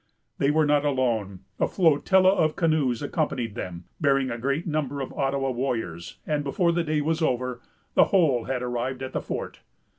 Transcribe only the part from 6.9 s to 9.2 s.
was over, the whole had arrived at